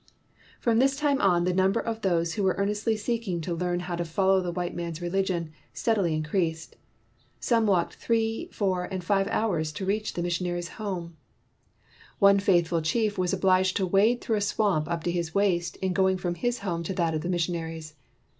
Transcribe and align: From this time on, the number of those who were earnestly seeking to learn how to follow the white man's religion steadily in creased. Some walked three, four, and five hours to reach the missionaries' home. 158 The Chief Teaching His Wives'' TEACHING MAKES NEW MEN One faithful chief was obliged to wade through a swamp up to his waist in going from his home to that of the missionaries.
From 0.59 0.79
this 0.79 0.95
time 0.95 1.21
on, 1.21 1.43
the 1.43 1.53
number 1.53 1.79
of 1.79 2.01
those 2.01 2.33
who 2.33 2.41
were 2.41 2.55
earnestly 2.57 2.97
seeking 2.97 3.39
to 3.41 3.53
learn 3.53 3.81
how 3.81 3.95
to 3.95 4.03
follow 4.03 4.41
the 4.41 4.51
white 4.51 4.73
man's 4.75 4.99
religion 4.99 5.51
steadily 5.73 6.15
in 6.15 6.23
creased. 6.23 6.75
Some 7.39 7.67
walked 7.67 7.93
three, 7.97 8.49
four, 8.51 8.85
and 8.85 9.03
five 9.03 9.27
hours 9.27 9.71
to 9.73 9.85
reach 9.85 10.13
the 10.13 10.23
missionaries' 10.23 10.69
home. 10.81 11.17
158 12.17 12.55
The 12.55 12.61
Chief 12.63 12.63
Teaching 12.63 12.63
His 12.63 12.63
Wives'' 12.63 12.63
TEACHING 12.63 12.63
MAKES 12.63 12.63
NEW 12.63 12.63
MEN 12.63 12.63
One 12.63 12.63
faithful 12.63 12.81
chief 12.81 13.17
was 13.19 13.33
obliged 13.33 13.77
to 13.77 13.85
wade 13.85 14.21
through 14.21 14.37
a 14.37 14.41
swamp 14.41 14.89
up 14.91 15.03
to 15.03 15.11
his 15.11 15.35
waist 15.35 15.75
in 15.77 15.93
going 15.93 16.17
from 16.17 16.33
his 16.33 16.59
home 16.65 16.81
to 16.81 16.93
that 16.95 17.13
of 17.13 17.21
the 17.21 17.29
missionaries. 17.29 17.93